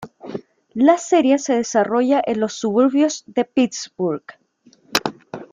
[0.73, 4.25] La serie se desarrolla en los suburbios de Pittsburgh.